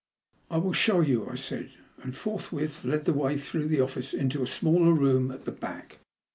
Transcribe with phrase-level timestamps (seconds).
[0.27, 4.15] *' I will show you/' I said, and forthwith led the way through the office
[4.15, 5.99] into a smaller room at the back.